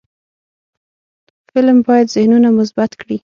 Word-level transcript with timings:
فلم 1.53 1.77
باید 1.87 2.07
ذهنونه 2.15 2.49
مثبت 2.59 2.91
کړي 3.01 3.17